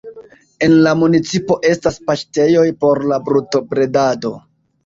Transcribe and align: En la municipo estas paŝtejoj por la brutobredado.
En 0.67 0.71
la 0.87 0.93
municipo 1.01 1.57
estas 1.73 2.01
paŝtejoj 2.09 2.65
por 2.85 3.05
la 3.13 3.23
brutobredado. 3.29 4.37